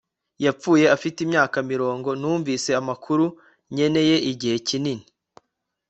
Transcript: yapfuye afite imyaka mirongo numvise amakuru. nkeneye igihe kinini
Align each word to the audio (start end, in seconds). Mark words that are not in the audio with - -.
yapfuye 0.45 0.85
afite 0.95 1.17
imyaka 1.25 1.57
mirongo 1.71 2.09
numvise 2.19 2.69
amakuru. 2.81 3.25
nkeneye 3.73 4.15
igihe 4.31 4.55
kinini 4.67 5.05